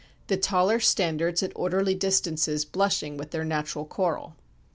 The 0.29 0.37
taller 0.37 0.79
Standards 0.79 1.43
at 1.43 1.51
orderly 1.55 1.93
distances 1.93 2.65
blushing 2.65 3.17
with 3.17 3.29
their 3.29 3.45
natural 3.45 3.85
Coral." 3.85 4.35